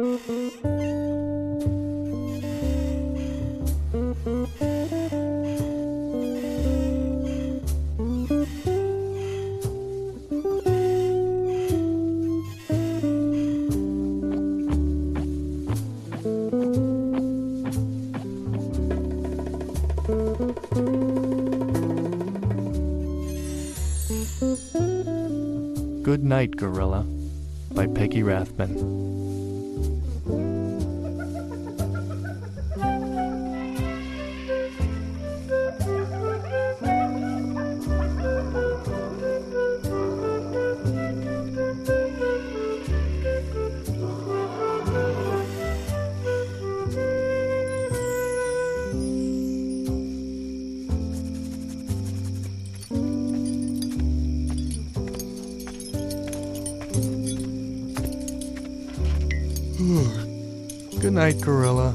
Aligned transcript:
Good 0.00 0.16
Night, 26.24 26.56
Gorilla 26.56 27.02
by 27.74 27.86
Peggy 27.86 28.22
Rathmann. 28.22 28.99
Good 61.00 61.14
night, 61.14 61.40
Gorilla. 61.40 61.94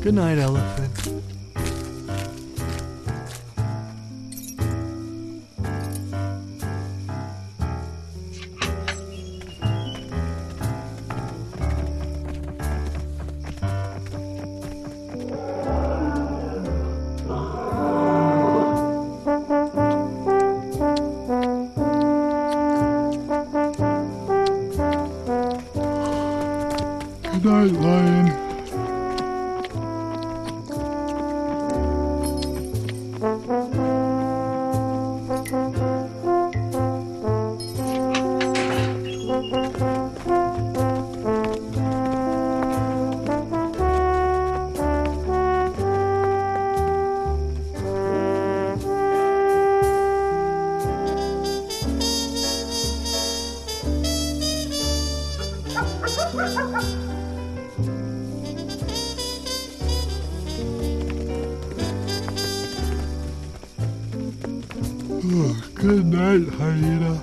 Good 0.00 0.14
night, 0.14 0.38
elephant. 0.38 1.17
Good 65.88 66.04
night, 66.04 66.46
hyena. 66.58 67.18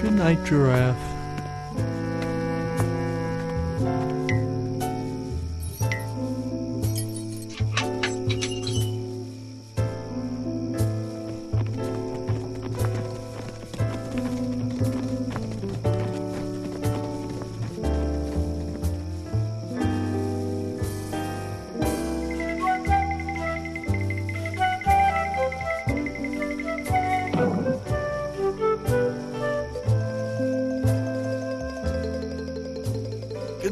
Good 0.00 0.14
night, 0.14 0.42
giraffe. 0.46 1.17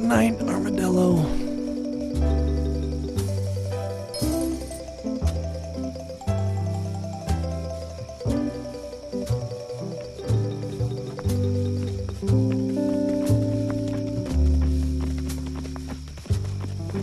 night, 0.07 0.41
Armadillo. 0.43 1.17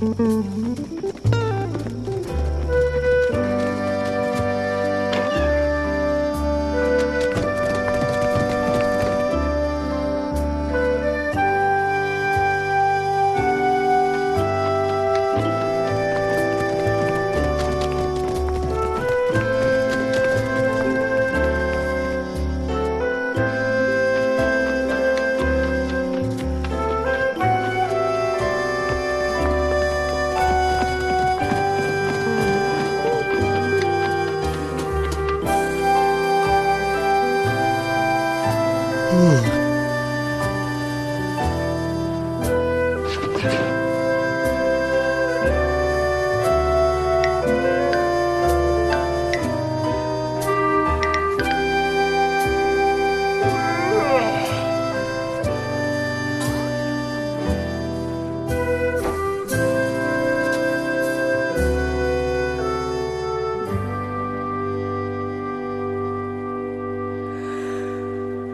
Mm-hmm. 0.03 0.82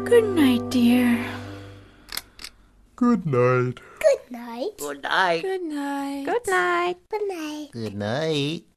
Good 0.09 0.25
night, 0.33 0.71
dear. 0.71 1.23
Good 2.95 3.27
night. 3.27 3.77
Good 3.99 4.31
night. 4.31 4.73
Good 4.79 5.03
night. 5.03 5.41
Good 5.43 5.61
night. 5.61 6.25
Good 6.25 6.47
night. 6.47 6.97
Good 7.11 7.27
night. 7.29 7.71
Good 7.71 7.93
night. 7.93 8.68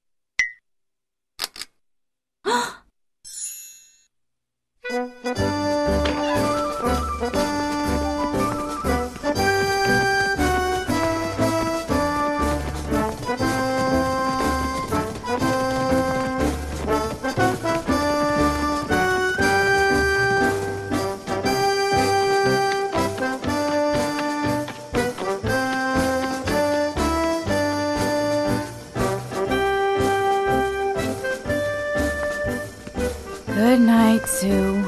Good 33.73 33.81
night, 33.81 34.29
Sue. 34.29 34.85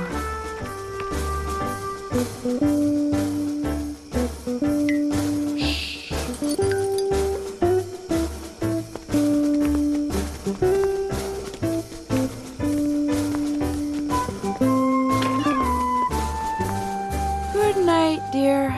Good 17.55 17.77
night, 17.87 18.21
dear. 18.33 18.69